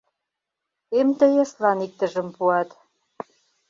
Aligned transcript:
Эмтеэслан 0.99 1.79
иктыжым 1.85 2.27
пуат... 2.35 2.69